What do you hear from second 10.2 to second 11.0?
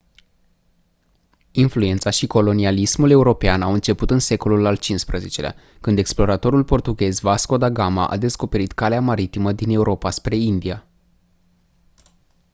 india